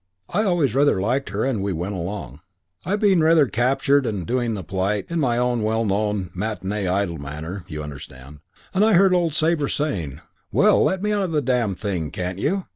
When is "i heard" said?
8.83-9.13